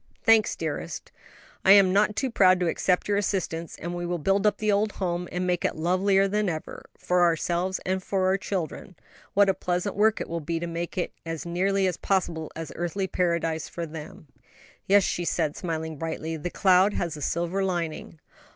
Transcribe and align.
"Thanks, 0.23 0.55
dearest; 0.55 1.11
I 1.63 1.73
am 1.73 1.93
not 1.93 2.15
too 2.15 2.31
proud 2.31 2.59
to 2.59 2.67
accept 2.67 3.07
your 3.07 3.17
assistance, 3.17 3.75
and 3.77 3.93
we 3.93 4.03
will 4.03 4.17
build 4.17 4.47
up 4.47 4.57
the 4.57 4.71
old 4.71 4.93
home 4.93 5.29
and 5.31 5.45
make 5.45 5.63
it 5.63 5.75
lovelier 5.75 6.27
than 6.27 6.49
ever, 6.49 6.89
for 6.97 7.21
ourselves 7.21 7.79
and 7.85 8.01
for 8.01 8.25
our 8.25 8.35
children; 8.39 8.95
what 9.35 9.47
a 9.47 9.53
pleasant 9.53 9.95
work 9.95 10.19
it 10.19 10.27
will 10.27 10.39
be 10.39 10.59
to 10.59 10.65
make 10.65 10.97
it 10.97 11.13
as 11.23 11.45
nearly 11.45 11.85
as 11.85 11.97
possible 11.97 12.51
an 12.55 12.65
earthly 12.75 13.05
paradise 13.05 13.69
for 13.69 13.85
them." 13.85 14.25
"Yes," 14.87 15.03
she 15.03 15.23
said, 15.23 15.55
smiling 15.55 15.97
brightly; 15.97 16.35
"the 16.35 16.49
cloud 16.49 16.93
has 16.95 17.15
a 17.15 17.21
silver 17.21 17.63
lining." 17.63 18.17